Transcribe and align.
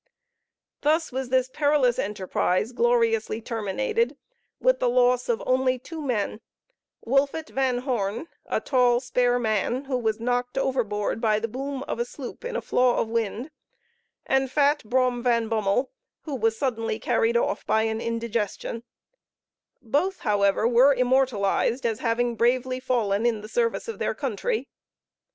Thus 0.81 1.11
was 1.11 1.29
this 1.29 1.51
perilous 1.53 1.99
enterprise 1.99 2.71
gloriously 2.71 3.39
terminated, 3.39 4.17
with 4.59 4.79
the 4.79 4.89
loss 4.89 5.29
of 5.29 5.43
only 5.45 5.77
two 5.77 6.01
men 6.01 6.41
Wolfet 7.05 7.49
Van 7.49 7.77
Horne, 7.77 8.25
a 8.47 8.59
tall 8.59 8.99
spare 8.99 9.37
man, 9.37 9.85
who 9.85 9.95
was 9.99 10.19
knocked 10.19 10.57
overboard 10.57 11.21
by 11.21 11.37
the 11.37 11.47
boom 11.47 11.83
of 11.83 11.99
a 11.99 12.05
sloop 12.05 12.43
in 12.43 12.55
a 12.55 12.63
flaw 12.63 12.97
of 12.99 13.09
wind, 13.09 13.51
and 14.25 14.49
fat 14.49 14.83
Brom 14.83 15.21
Van 15.21 15.47
Bummel, 15.47 15.91
who 16.23 16.33
was 16.35 16.57
suddenly 16.57 16.97
carried 16.97 17.37
off 17.37 17.63
by 17.67 17.83
an 17.83 18.01
indigestion; 18.01 18.81
both, 19.83 20.21
however, 20.21 20.67
were 20.67 20.95
immortalized 20.95 21.85
as 21.85 21.99
having 21.99 22.33
bravely 22.35 22.79
fallen 22.79 23.23
in 23.23 23.41
the 23.41 23.47
service 23.47 23.87
of 23.87 23.99
their 23.99 24.15
country. 24.15 24.67